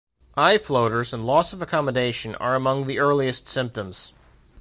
[0.35, 4.13] Eye floaters and loss of accommodation are among the earliest symptoms.